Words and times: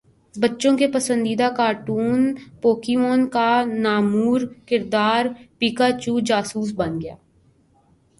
بچوں 0.33 0.77
کے 0.77 0.87
پسندیدہ 0.87 1.49
کارٹون 1.57 2.33
پوکیمون 2.61 3.27
کا 3.29 3.49
نامور 3.65 4.41
کردار 4.67 5.25
پکاچو 5.59 6.19
جاسوس 6.19 6.73
بن 6.75 6.99
گیا 7.01 7.15